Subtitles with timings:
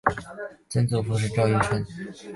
[0.67, 1.85] 曾祖父赵愈胜。